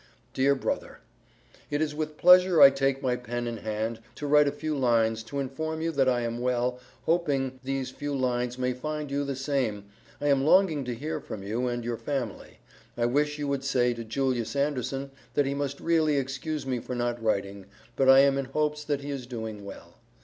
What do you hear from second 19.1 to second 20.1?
is doing well.